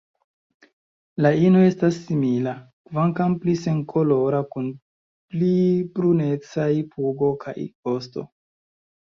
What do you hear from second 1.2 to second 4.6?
La ino estas simila, kvankam pli senkolora